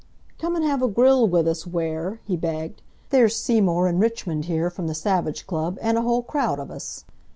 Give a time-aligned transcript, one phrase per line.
[0.39, 2.81] "Come and have a grill with us, Ware," he begged.
[3.11, 7.05] "There's Seymour and Richmond here, from the Savage Club, and a whole crowd of us.